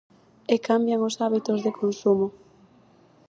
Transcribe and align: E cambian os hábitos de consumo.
E 0.53 0.55
cambian 0.67 1.01
os 1.09 1.15
hábitos 1.21 1.59
de 1.65 1.71
consumo. 1.81 2.27